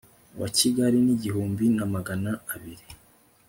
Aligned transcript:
wa 0.39 0.49
Kigali 0.57 0.97
n 1.03 1.07
igihumbi 1.15 1.65
na 1.75 1.85
magana 1.93 2.31
abiri 2.53 2.85